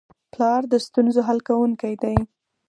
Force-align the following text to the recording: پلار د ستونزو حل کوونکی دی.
پلار 0.33 0.61
د 0.71 0.73
ستونزو 0.85 1.21
حل 1.27 1.39
کوونکی 1.47 1.93
دی. 2.01 2.17